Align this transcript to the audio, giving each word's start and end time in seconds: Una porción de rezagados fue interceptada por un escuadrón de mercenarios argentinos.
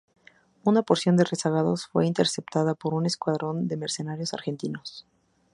Una 0.63 0.81
porción 0.81 1.15
de 1.15 1.25
rezagados 1.25 1.85
fue 1.85 2.07
interceptada 2.07 2.73
por 2.73 2.95
un 2.95 3.05
escuadrón 3.05 3.67
de 3.67 3.77
mercenarios 3.77 4.33
argentinos. 4.33 5.05